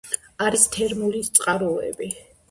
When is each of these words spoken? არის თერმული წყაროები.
არის 0.45 0.63
თერმული 0.75 1.21
წყაროები. 1.39 2.09